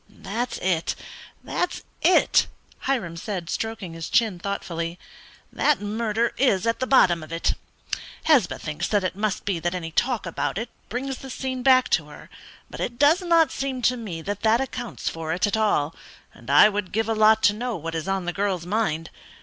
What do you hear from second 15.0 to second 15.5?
for it